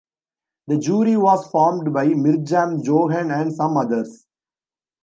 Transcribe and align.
The 0.65 0.79
jury 0.79 1.15
was 1.15 1.45
formed 1.51 1.93
by 1.93 2.07
Mirjam, 2.07 2.83
Johan 2.83 3.29
and 3.29 3.53
some 3.53 3.77
others. 3.77 4.25